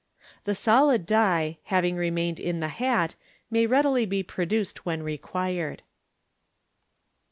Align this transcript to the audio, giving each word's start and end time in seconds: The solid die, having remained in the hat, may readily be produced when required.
The 0.45 0.55
solid 0.55 1.05
die, 1.05 1.59
having 1.65 1.95
remained 1.95 2.39
in 2.39 2.59
the 2.59 2.69
hat, 2.69 3.13
may 3.51 3.67
readily 3.67 4.07
be 4.07 4.23
produced 4.23 4.83
when 4.83 5.03
required. 5.03 5.83